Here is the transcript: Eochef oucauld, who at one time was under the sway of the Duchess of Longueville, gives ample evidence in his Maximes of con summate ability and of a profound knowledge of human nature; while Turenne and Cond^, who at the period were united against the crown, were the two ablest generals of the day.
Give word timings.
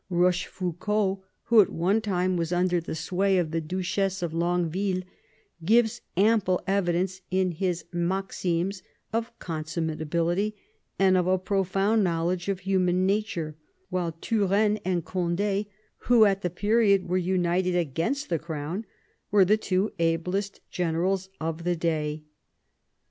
Eochef 0.11 0.57
oucauld, 0.59 1.21
who 1.43 1.61
at 1.61 1.69
one 1.69 2.01
time 2.01 2.35
was 2.35 2.51
under 2.51 2.81
the 2.81 2.95
sway 2.95 3.37
of 3.37 3.51
the 3.51 3.61
Duchess 3.61 4.23
of 4.23 4.33
Longueville, 4.33 5.03
gives 5.63 6.01
ample 6.17 6.59
evidence 6.65 7.21
in 7.29 7.51
his 7.51 7.85
Maximes 7.93 8.81
of 9.13 9.31
con 9.37 9.63
summate 9.63 10.01
ability 10.01 10.55
and 10.97 11.15
of 11.15 11.27
a 11.27 11.37
profound 11.37 12.03
knowledge 12.03 12.49
of 12.49 12.61
human 12.61 13.05
nature; 13.05 13.55
while 13.91 14.13
Turenne 14.13 14.79
and 14.83 15.05
Cond^, 15.05 15.67
who 15.97 16.25
at 16.25 16.41
the 16.41 16.49
period 16.49 17.07
were 17.07 17.15
united 17.15 17.75
against 17.75 18.27
the 18.29 18.39
crown, 18.39 18.87
were 19.29 19.45
the 19.45 19.55
two 19.55 19.93
ablest 19.99 20.61
generals 20.71 21.29
of 21.39 21.63
the 21.63 21.75
day. 21.75 22.23